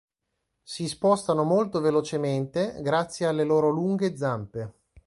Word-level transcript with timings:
Si 0.63 0.87
spostano 0.87 1.43
molto 1.43 1.79
velocemente 1.79 2.81
grazie 2.81 3.27
alle 3.27 3.43
loro 3.43 3.69
lunghe 3.69 4.17
zampe. 4.17 4.73